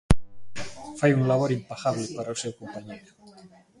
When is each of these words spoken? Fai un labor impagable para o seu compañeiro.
Fai 0.99 1.11
un 1.17 1.23
labor 1.29 1.49
impagable 1.59 2.05
para 2.17 2.35
o 2.35 2.39
seu 2.41 2.53
compañeiro. 2.59 3.11